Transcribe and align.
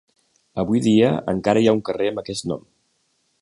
Avui 0.61 0.81
dia 0.85 1.11
encara 1.33 1.63
hi 1.65 1.69
ha 1.69 1.75
un 1.79 1.83
carrer 1.91 2.09
amb 2.13 2.23
aquest 2.23 2.49
nom. 2.53 2.65